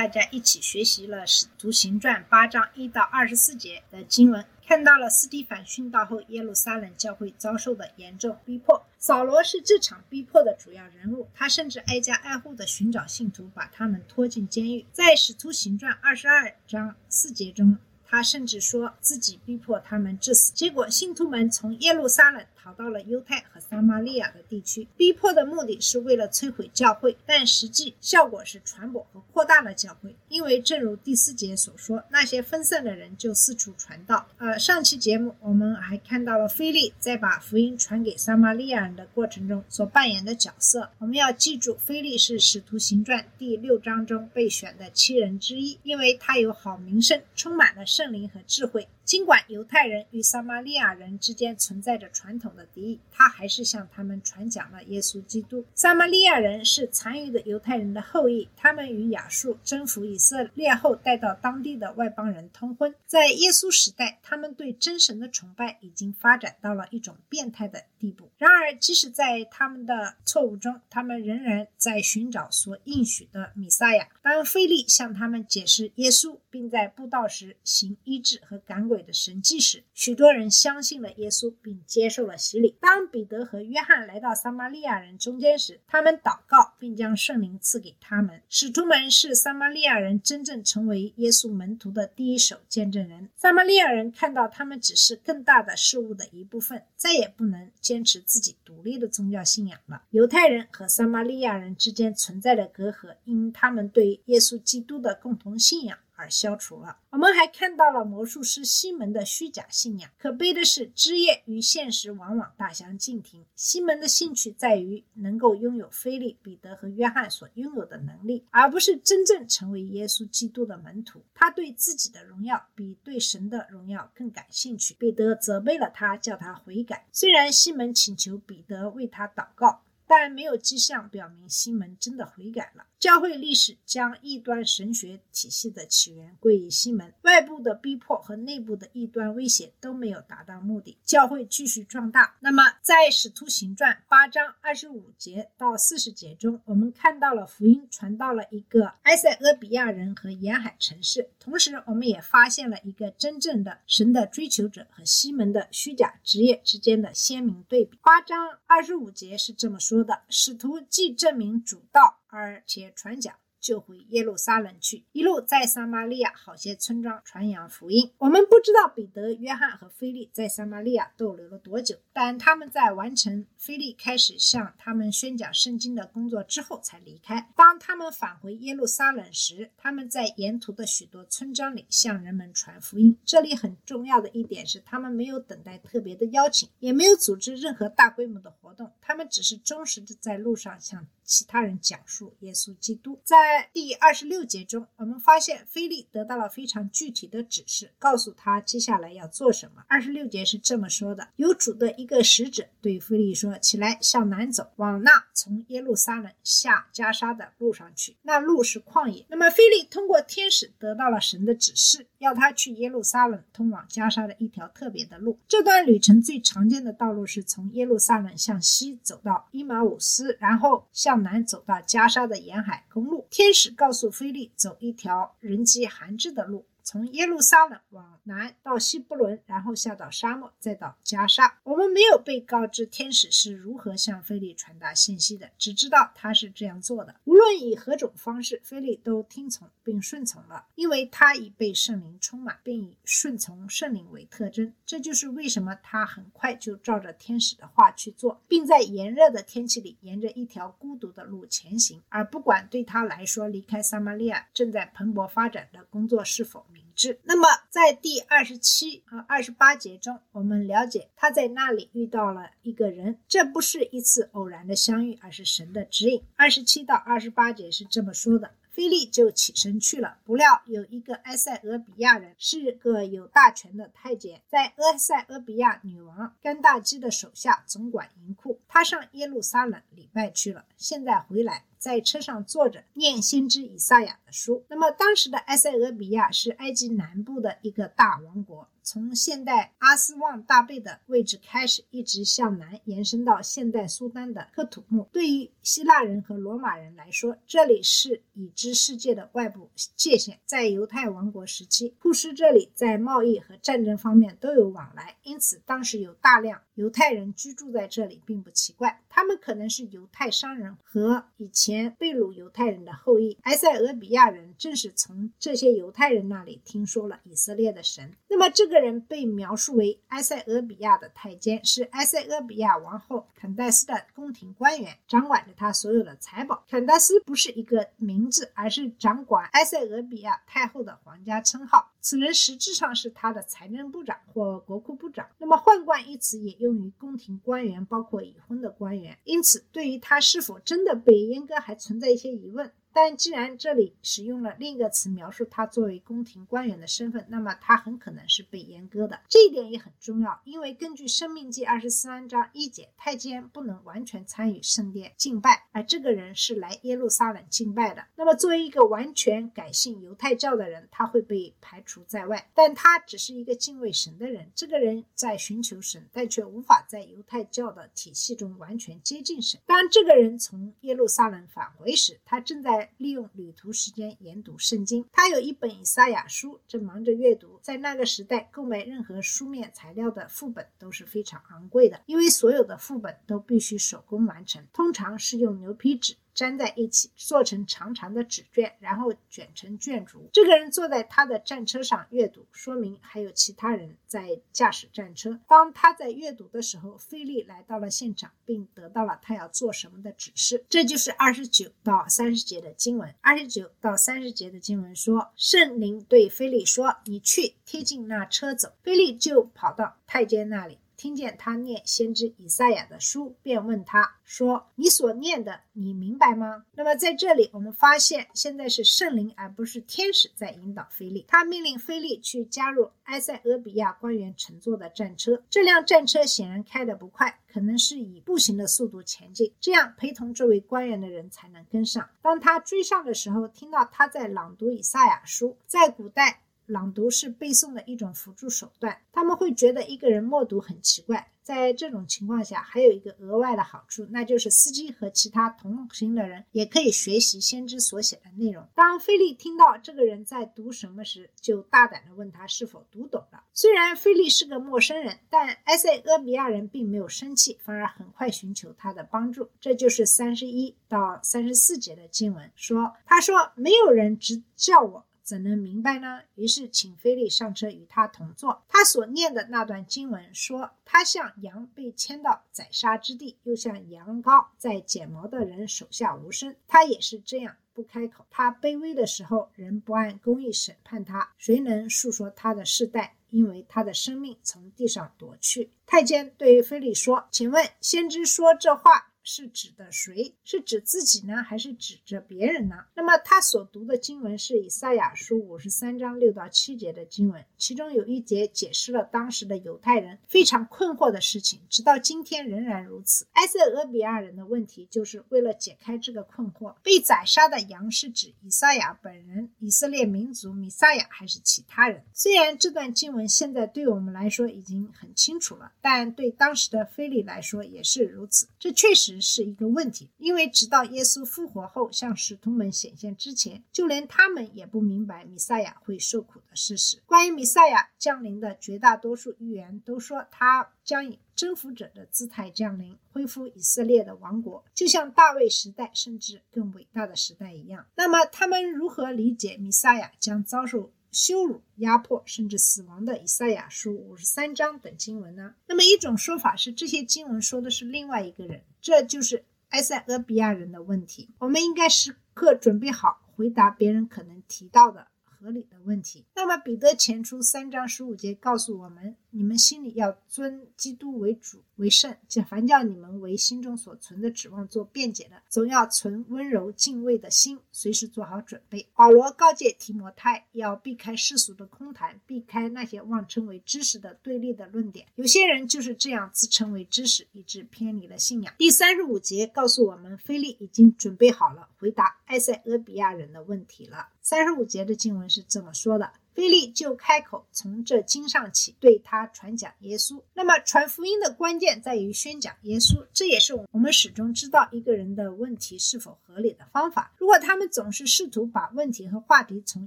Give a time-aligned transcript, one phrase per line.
[0.00, 8.82] 大家一起学习了《使徒行传》八章一到二十四节的经文，看到了斯蒂凡殉道后耶路撒冷教会遭受的严重逼迫。
[8.98, 14.86] 扫罗是这场逼迫的主要人物，他甚至挨家挨户的寻找信徒，把他们拖进监狱。
[14.90, 17.76] 在《使徒行传》二十二章四节中，
[18.06, 20.50] 他甚至说自己逼迫他们致死。
[20.54, 24.86] 结果，信徒们从耶路撒冷逃到了犹太和撒玛利亚的地区。
[24.96, 30.14] 逼迫的目的是为了摧毁教会，但实际效果是传播和扩大了教会。
[30.28, 34.26] 因为正如第四节所说，那些分散的人就四处传道。
[34.38, 40.90] 呃，上期节目我们还看到了菲利在把福音传给撒玛利亚人的过程中所扮演的角色。
[40.98, 48.88] 我们要记住，菲利是《使徒行传》第六章中被选的七人之一，因为他有好名声，充满了圣灵和智慧。
[49.04, 55.64] 尽管犹太人与撒玛利亚人之间存在着传统的敌意，他还是向他们传讲了耶稣基督。
[55.74, 62.94] 撒玛利亚人是残余的犹太人的后裔，他们与亚述征服以色列后带到当地的外邦人通婚。
[63.06, 68.30] 在耶稣时代，他们对真神的崇拜已经发展到了一种变态的地步。
[68.38, 74.08] 然而，即使在他们的错误中，他们仍然在寻找所应许的弥撒亚。
[74.22, 82.74] 当菲利向他们解释耶稣，并在布道时行医治和赶鬼的神迹时，许多人相信了耶稣，并接受了洗礼。
[82.80, 88.40] 当彼得和约翰来到撒玛利亚人中间时，他们祷告，并将圣灵赐给他们。
[88.48, 93.28] 使徒们是撒玛利亚人真正成为耶稣门徒的第一手见证人。
[93.36, 100.02] 撒玛利亚人看到他们只是更大的事物的一部分，再也不能坚持自己独立的宗教信仰了。
[100.10, 105.98] 犹太人和撒玛利亚人之间存在的隔阂，因他们对耶稣基督的共同信仰。
[106.20, 106.98] 而消除了。
[107.08, 110.10] 我们还看到了魔术师西门的虚假信仰。
[110.18, 113.44] 可悲的是，枝叶与现实往往大相径庭。
[113.56, 121.22] 西门的兴趣在于能够拥有菲利、彼得和约翰所拥有的能力，而不是真正成为耶稣基督的门徒。
[121.34, 124.94] 他对自己的荣耀比对神的荣耀更感兴趣。
[124.98, 127.06] 彼得责备了他，叫他悔改。
[127.10, 129.82] 虽然西门请求彼得为他祷告。
[130.10, 132.84] 但没有迹象表明西门真的悔改了。
[132.98, 142.34] 教会历史将异端神学体系的起源归于西门，外部的逼迫和内部的异端威胁都没有达到目的，教会继续壮大。
[142.40, 157.96] 那么，在《使徒行传》八章二十五节到四十节中，我们看到了福音传到了一个埃塞俄比亚人和沿海城市，同时我们也发现了一个真正的神的追求者和西门的虚假职业之间的鲜明对比。
[158.02, 159.99] 八章二十五节是这么说。
[160.28, 168.10] 使徒既证明主道，而且传讲，就回耶路撒冷去，一路在撒玛利亚好些村庄传扬福音。
[168.18, 177.50] 我们不知道彼得、约翰和菲利在撒玛利亚逗留了多久，但他们在完成菲利开始向他们宣讲圣经的工作之后才离开。
[177.54, 183.16] 当他们返回耶路撒冷时，他们在沿途的许多村庄里向人们传福音。
[183.24, 193.20] 这里很重要的一点是，他们没有等待特别的邀请，也没有组织任何大规模的活动，他们只是忠实的在路上向其他人讲述耶稣基督。
[193.24, 199.82] 在在第二十六节中，我们发现菲利得到了非常具体的指示，告诉他接下来要做什么。
[199.88, 208.16] 二十六节是这么说的：有主的一个使者对菲利说：“起来，向南走，往那从耶路撒冷下加沙的路上去。
[208.22, 215.36] 那路是旷野。”那么菲利通过天使得到了神的指示，要他去耶路撒冷通往加沙的一条特别的路。
[215.48, 223.26] 这段旅程最常见的道路是从耶路撒冷向西走到伊马武斯，然后向南走到加沙的沿海公路。
[223.40, 226.66] 天使告诉菲利走一条人迹罕至的路。
[226.82, 231.58] 从耶路撒冷往南到希伯伦，然后下到沙漠，再到加沙。
[231.64, 237.14] 我们没有被告知天使是如何向菲利传达信息的，只知道他是这样做的。
[237.24, 244.72] 无论以何种方式，菲利都听从并顺从了，因为他已被圣灵充满，并以顺从圣灵为特征。
[244.84, 256.79] 这就是为什么他很快就照着天使的话去做，并在炎热的天气里沿着一条孤独的路前行，而不管对他来说离开撒玛利亚正在蓬勃发展的工作是否明
[257.24, 266.22] 那么在第二十七和二十八节中，我们了解他在那里遇到了一个人，这不是一次偶然的相遇，而是神的指引。
[266.36, 268.50] 二十七到二十八节是这么说的。
[268.72, 278.60] 菲利就起身去了，不料有一个埃塞俄比亚人，是个有大权的太监，在埃塞俄比亚女王甘大基的手下总管银库。
[278.68, 284.64] 他上耶路撒冷礼拜去了，现在回来，在车上坐着念先知以赛亚书。
[284.68, 288.68] 那么当时的埃塞俄比亚是埃及南部的一个大王国。
[288.82, 295.06] 从现代阿斯旺大贝的位置开始，一直向南延伸到现代苏丹的克土木。
[295.12, 300.40] 对于希腊人和罗马人来说，这里是已知世界的外部界限。
[300.44, 309.02] 在犹太王国时期，库斯这里在贸易和战争方面都有往来，因此当时有大量犹太人居住在这里，并不奇怪。
[309.08, 313.38] 他们可能是犹太商人和以前被掳犹太人的后裔。
[313.42, 318.12] 埃塞俄比亚亚人正是从这些犹太人那里听说了以色列的神。
[318.28, 318.80] 那么这个。
[318.80, 326.64] 人被描述为埃塞俄比亚的太监，是埃塞俄比亚王后肯戴斯的宫廷官员，掌管着他所有的财宝。
[326.66, 331.90] 肯戴斯不是一个名字，而是掌管埃塞俄比亚太后的皇家称号。
[332.00, 335.28] 此人实质上是他的财政部长或国库部长。
[335.36, 339.18] 那么“宦官”一词也用于宫廷官员，包括已婚的官员。
[339.24, 342.72] 因此，对于他是否真的被阉割，还存在一些疑问。
[342.92, 349.20] 但既然这里使用了另一个词描述他作为宫廷官员的身份，那么他很可能是被阉割的。
[349.28, 358.04] 这一点也很重要，因为根据《生命记》二十三章一节，太监不能完全参与圣殿敬拜，而这个人是来耶路撒冷敬拜的。
[358.16, 362.50] 那么作为一个完全改信犹太教的人，他会被排除在外。
[362.54, 369.60] 但他只是一个敬畏神的人，这个人在寻求神，但却无法在犹太教的体系中完全接近神。
[369.64, 372.79] 当这个人从耶路撒冷返回时，他正在。
[372.96, 377.58] 利用旅途时间研读圣经，他有一本以赛亚书，正忙着阅读。
[377.62, 386.16] 在那个时代，购买任何书面材料的副本都是非常昂贵的，因为所有的副本都必须手工完成，通常是用牛皮纸。
[386.40, 390.22] 粘在一起，做成长长的纸卷，然后卷成卷轴。
[390.32, 395.38] 这个人坐在他的战车上阅读，说明还有其他人在驾驶战车。
[395.46, 400.64] 当他在阅读的时候，菲利来到了现场，并得到了他要做什么的指示。
[400.70, 403.14] 这就是二十九到三十节的经文。
[403.20, 410.78] 二十九到三十节的经文说，圣灵对菲利说：“你去贴近那车走。”菲利就跑到太监那里。
[411.00, 421.24] 听见他念先知以赛亚的书，便问他说：“你所念的，你明白吗？”那么在这里，我们发现现在是圣灵而不是天使在引导菲利。
[421.26, 425.42] 他命令菲利去加入埃塞俄比亚官员乘坐的战车。
[425.48, 432.10] 这辆战车显然开得不快，可能是以步行的速度前进，这样陪同这位官员的人才能跟上。
[432.20, 435.56] 当他追上的时候，听到他在朗读以赛亚书。
[435.66, 436.42] 在古代。
[436.70, 441.32] 朗读是背诵的一种辅助手段，他们会觉得一个人默读很奇怪。
[441.42, 448.64] 在这种情况下，还有一个额外的好处，那就是司机和其他同行的人也可以学习先知所写的内容。
[448.72, 453.42] 当菲利听到这个人在读什么时，就大胆地问他是否读懂了。
[453.52, 459.48] 虽然菲利是个陌生人，但埃塞俄比亚人并没有生气，反而很快寻求他的帮助。
[459.58, 466.22] 这就是三十一到三十四节的经文说：“他说没有人直叫我。”怎能明白呢？
[466.34, 468.64] 于是请菲利上车与他同坐。
[468.66, 476.56] 他所念的那段经文说：“他像羊被牵到宰杀之地，又像羊羔在剪毛的人手下无声。
[476.66, 478.26] 他也是这样不开口。
[478.28, 481.30] 他卑微的时候，人不按公义审判他。
[481.38, 483.14] 谁能诉说他的世代？
[483.28, 490.34] 因为他的生命从地上夺去。”太监对菲利说：“请问先知说这话？”是指的谁？
[490.44, 492.76] 是指自己呢，还是指着别人呢？
[492.94, 503.26] 那么他所读的经文是以赛亚书五十三章六到七节的经文，其中有一节解释了当时的犹太人非常困惑的事情，直到今天仍然如此。
[503.32, 512.02] 埃塞俄比亚人的问题就是为了解开这个困惑：被宰杀的羊是指以赛亚本人、以色列民族、弥赛亚，还是其他人？
[512.12, 518.48] 虽然这段经文现在对我们来说已经很清楚了，但对当时的菲利来说也是如此。
[518.58, 519.20] 这确实实。
[519.30, 527.00] 是一个问题，因为直到耶稣复活后向使徒们显现之前，就连他们也不明白弥赛亚会受苦的事实。
[527.06, 537.86] 关于弥赛亚降临的绝大多数预言都说他将以征服者的姿态降临，恢复以色列的王国，就像大卫时代甚至更伟大的时代一样。
[537.94, 540.90] 那么他们如何理解弥赛亚将遭受？
[541.12, 545.54] 羞辱、压迫，甚至死亡的以赛亚书五十三章等经文呢？
[545.66, 551.30] 那么一种说法是，这些经文说的是另外一个人，这就是埃塞俄比亚人的问题。
[551.38, 556.26] 我们应该时刻准备好回答别人可能提到的合理的问题。
[556.34, 568.86] 那么彼得前书三章十五节告诉我们：你们心里要尊基督为主为圣，叫凡叫你们为心中所存的指望做辩解的，总要存温柔敬畏的心，随时做好准备。
[568.94, 575.06] 保罗告诫提摩太要避开世俗的空谈，避开那些妄称为知识的对立的论点。
[575.14, 578.52] 有些人就是这样自称为知识，以致偏离了信仰。
[578.58, 584.08] 第三十五节告诉我们，菲利已经准备好了回答埃塞俄比亚人的问题了。
[584.20, 586.12] 三十五节的经文是这么说的。
[586.34, 590.20] 菲利就开口，从这经上起，对他传讲耶稣。
[590.34, 597.12] 那么，传福音的关键在于宣讲耶稣，这也是我们始终知道一个人的问题是否合理的方法。
[597.18, 599.86] 如果他们总是试图把问题和话题从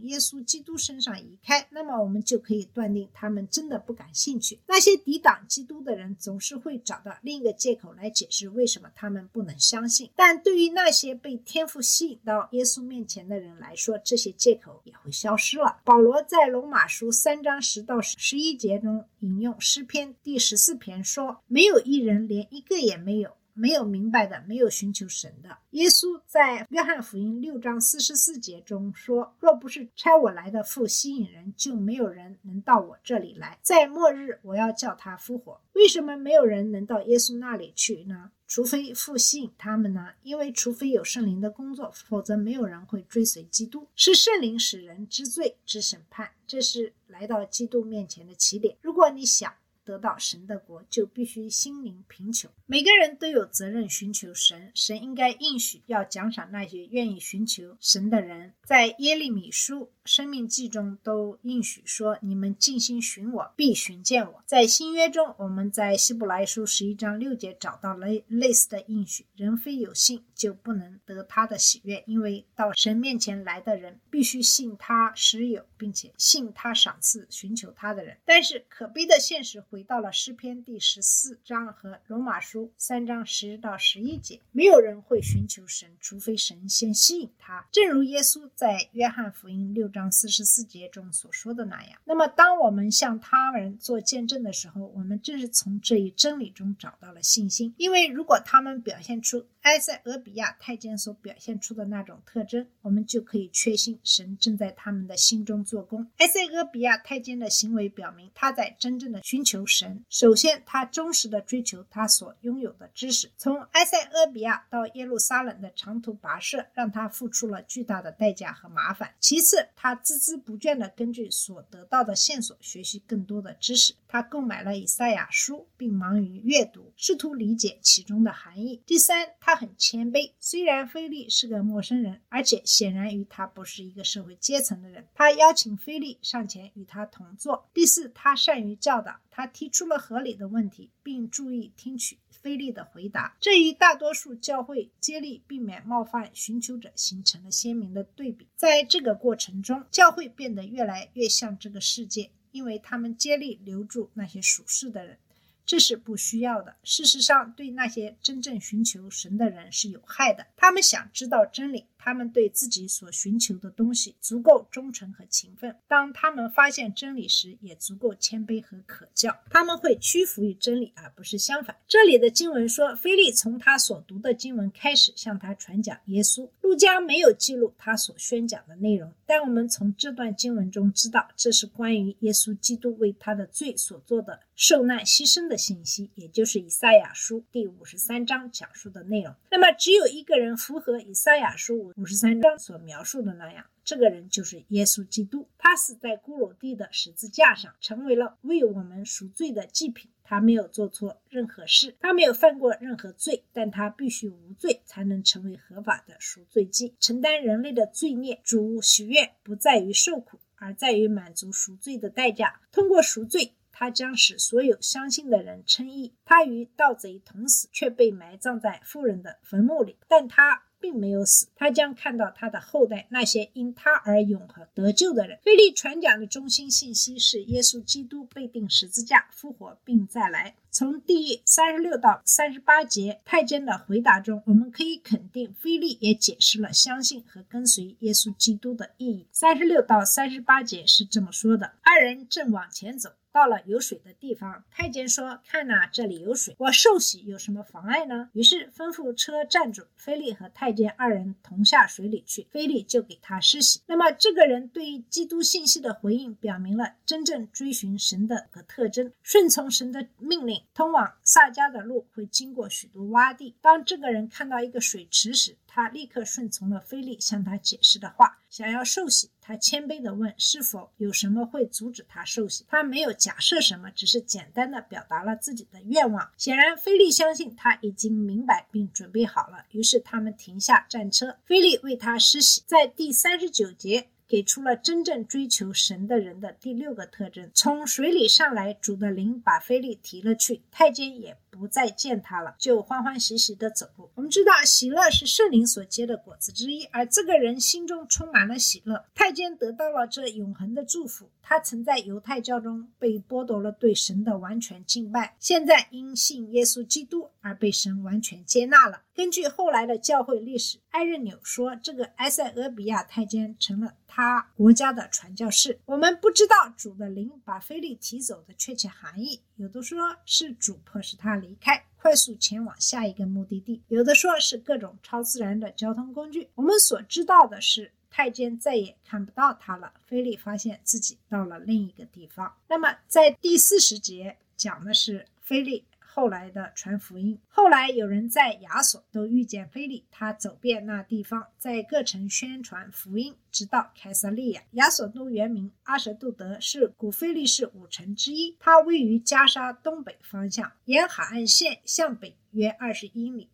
[0.02, 4.60] 耶稣基督身上移开，那么我们就可以断定他们真的不感兴趣。
[4.68, 10.10] 那些抵挡基督的人总是会找到另一个借口来解释为什么他们不能相信。
[10.16, 15.80] 但对于那些被天赋吸引到耶稣面前的人来说，这些借口也会消失了。
[15.84, 16.48] 保罗在。
[16.54, 33.58] 罗马书三章十到十一节中引用诗篇第十四篇说：“没有一人，连一个也没有，没有明白的，没有寻求神的。”耶稣在约翰福音六章四十四节中说：“若不是差我来的父吸引人，就没有人能到我这里来。
[33.62, 35.60] 在末日，我要叫他复活。
[35.74, 40.12] 为什么没有人能到耶稣那里去呢？”除非父吸引他们呢？
[40.22, 43.88] 因为除非有圣灵的工作，否则没有人会追随基督。
[43.96, 48.78] 是圣灵使人知罪、知审判，这是来到基督面前的起点。
[48.80, 49.52] 如果你想，
[49.84, 52.50] 得到神的国，就必须心灵贫穷。
[52.68, 58.54] 每个人都有责任寻求神，神应该应许要奖赏那些愿意寻求神的人。
[58.64, 79.64] 在耶利米书、生命记中都应许说：“你们尽心寻我，必寻见我。”在新约中，我们在希伯来书十一章六节找到了类似的应许：“人非有信，就不能得他的喜悦，因为到神面前来的人，必须信他实有，并且信他赏赐寻求他的人。”但是可悲的现实。
[79.70, 87.68] 回到了诗篇第十四章和罗马书三章十到十一节，没有人会寻求神，除非神先吸引他。
[87.72, 91.98] 正如耶稣在约翰福音六章四十四节中所说的那样。
[92.04, 97.74] 那么，当我们向他人做见证的时候，我们正是从这一真理中找到了信心。
[97.78, 106.08] 因为如果他们表现出埃塞俄比亚太监所表现出的那种特征，我们就可以确信神正在他们的心中做工。
[106.18, 109.66] 埃塞俄比亚太监的行为表明他在真正的寻求。
[109.66, 113.32] 神首先，他忠实的追求他所拥有的知识。
[113.38, 119.14] 从埃塞俄比亚到耶路撒冷的长途跋涉，让他付出了巨大的代价和麻烦。
[119.20, 123.96] 其次，他孜孜不倦地根据所得到的线索学习更多的知识。
[124.08, 128.84] 他购买了以赛亚书，并忙于阅读，试图理解其中的含义。
[128.86, 130.32] 第三，他很谦卑。
[130.40, 137.70] 虽然菲利是个陌生人，而且显然与他不是一个社会阶层的人，他邀请菲利上前与他同坐。
[137.74, 139.20] 第四，他善于教导。
[139.36, 148.48] 他提出了合理的问题，并注意听取菲利的回答，这与大多数教会接力避免冒犯寻求者形成了鲜明的对比。
[148.56, 155.18] 在这个过程中，教会变得越来越像这个世界，因为他们接力留住那些属世的人。
[155.66, 156.76] 这是不需要的。
[156.84, 160.46] 事实上，对那些真正寻求神的人是有害的。
[160.58, 165.74] 他们想知道真理，他们对自己所寻求的东西足够忠诚和勤奋。
[165.88, 169.34] 当他们发现真理时，也足够谦卑和可教。
[169.50, 171.76] 他们会屈服于真理，而不是相反。
[171.88, 176.48] 这里的经文说，菲利从他所读的经文开始向他传讲耶稣。
[176.62, 185.58] 路加没有记录他所宣讲的内容，但我们从这段经文中知道，这是关于耶稣基督为他的罪所做的受难牺牲的。
[185.64, 189.34] 信息，也就是以赛亚书第五十三章讲述的内容。
[189.50, 195.48] 那么，只有一个人符合以赛亚书五五十三章所描述的那样，这个人就是耶稣基督。
[195.58, 200.10] 他死在骷髅地的十字架上，成为了为我们赎罪的祭品。
[200.24, 208.40] 他没有做错任何事，他没有犯过任何罪，但他必须无罪才能成为合法的赎罪祭，承担人类的罪孽。
[208.44, 212.62] 主许愿不在于受苦，而在于满足赎罪的代价。
[212.72, 213.54] 通过赎罪。
[213.76, 216.14] 他将使所有相信的人称义。
[216.24, 219.98] 他与盗贼同死，却被埋葬在富人的坟墓里。
[220.08, 225.40] 但他并没有死，他将看到他的后代，那些因他而永恒得救的人。
[225.42, 230.56] 菲利传讲的中心信息是耶稣基督被钉十字架、复活并再来。
[230.70, 239.26] 从第三十六到三十八节太监的回答中，我们可以肯定，菲利也解释了相信和跟随耶稣基督的意义。
[239.32, 243.12] 三十六到三十八节是这么说的：二人正往前走。
[243.34, 244.64] 到了有水的地方。
[244.72, 253.82] 太监说：“看呐、这里有水，我受洗有什么妨碍呢？”于是吩咐车站主菲利和太监二人同下水里去，菲利就给他施洗。
[253.88, 260.62] 那么这个人对于基督信息的回应，表明了真正追寻神的个特征：顺从神的命令。
[260.76, 263.56] 通往撒迦的路会经过许多洼地。
[263.60, 269.32] 当这个人看到一个水池时，他立刻顺从了菲利向他解释的话，想要受洗。
[269.42, 276.30] 他谦卑地问：“是否有什么会阻止他受洗？”他没有假设什么，只是简单的表达了自己的愿望。
[276.36, 282.62] 显然，菲利相信他已经明白并准备好了，于是他们停下战车，菲利为他施洗。
[282.66, 284.10] 在第三十九节。
[284.34, 294.10] 给出了真正追求神的人的第六个特征：从水里上来，主的灵把菲利提了去，太监也不再见他了，就欢欢喜喜地走路。
[294.16, 299.06] 我们知道，喜乐是圣灵所结的果子之一，而这个人心中充满了喜乐。
[299.14, 301.30] 太监得到了这永恒的祝福。
[301.44, 309.04] 他曾在犹太教中被剥夺了对神的完全敬拜，现在因信耶稣基督而被神完全接纳了。
[309.14, 315.80] 根据后来的教会历史，艾任纽说，这个埃塞俄比亚太监成了他国家的传教士。
[315.86, 321.86] 我们不知道主的灵把菲利提走的确切含义，有的说是主迫使他离开。
[321.98, 326.50] 快速前往下一个目的地，有的说是各种超自然的交通工具。
[326.56, 327.92] 我们所知道的是。
[328.16, 329.92] 太监再也看不到他了。
[330.06, 332.56] 菲利发现自己到了另一个地方。
[332.70, 335.84] 那么，在第四十节讲的是菲利
[336.16, 337.40] 后来的传福音。
[337.48, 344.62] 后来有人在亚索都遇见菲利，他走遍那地方，在各城宣传福音，直到凯撒利亚。
[344.74, 348.56] 亚索都原名阿什杜德，是古菲利士五城之一。
[348.60, 353.50] 它位于加沙东北方向，沿海岸线向北约二十英里。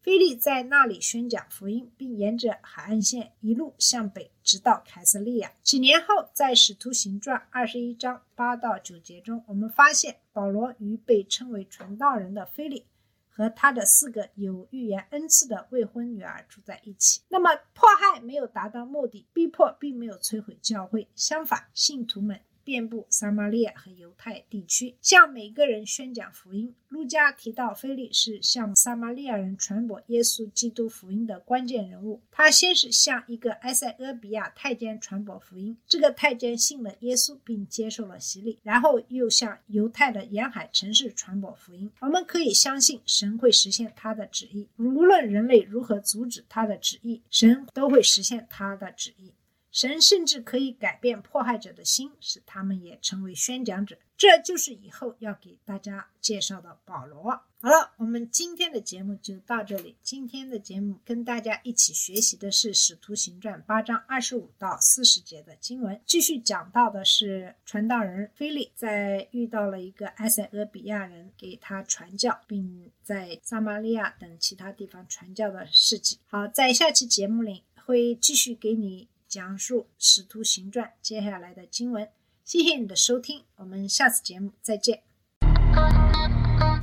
[0.00, 5.52] 菲利在那里宣讲福音，并沿着海岸线一路向北，直到凯撒利亚。
[5.62, 12.86] 几年后，在《使徒行传》二十一章八到九节中，我们发现保罗与被称为传道人的菲利
[13.28, 17.20] 和他的四个有预言恩赐的未婚女儿住在一起。
[17.28, 22.40] 那么，迫害没有达到目的，逼迫并没有摧毁教会，相反，信徒们。
[22.68, 26.74] 遍布撒玛利亚和犹太地区，向每个人宣讲福音。
[26.90, 32.20] 路加提到，菲利是向撒玛利亚人传播耶稣基督福音的关键人物。
[32.30, 41.90] 他先是向一个埃塞俄比亚太监传播福音，这个太监信了耶稣并接受了洗礼，然后又向犹太的沿海城市传播福音。
[42.00, 49.32] 我们可以相信，神会实现他的旨意，无论人类如何阻止他的旨意，神都会实现他的旨意。
[49.70, 53.98] 神甚至可以改变迫害者的心，使他们也成为宣讲者。
[54.16, 57.30] 这就是以后要给大家介绍的保罗。
[57.60, 59.96] 好了，我们今天的节目就到这里。
[60.02, 76.18] 今天的节目跟大家一起学习的是《使徒行传》八章二十五到四十节的经文，继续讲到的是传道人菲利在遇到了一个埃塞俄比亚人，给他传教，并在撒玛利亚等其他地方传教的事迹。
[76.26, 79.06] 好，在下期节目里会继续给你。
[79.28, 82.08] 讲述《使徒行传》接下来的经文。
[82.44, 85.02] 谢谢你的收听，我们下次节目再见。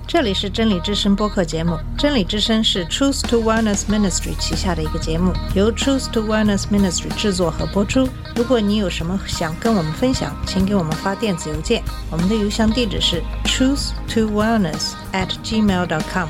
[0.07, 8.07] 这里是真理之声播客节目，真理之声是 Truth to Wellness Ministry 旗下的一个节目，由 Truth to Wellness Ministry 制作和播出。
[8.35, 16.29] 如果你有什么想跟我们分享，请给我们发电子邮件，我们的邮箱地址是 truth to wellness at gmail dot com。